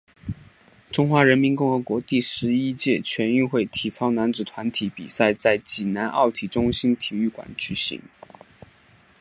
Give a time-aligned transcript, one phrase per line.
[0.91, 8.01] 中华人民共和国第十一届全运会体操男子团体比赛在济南奥体中心体育馆举行。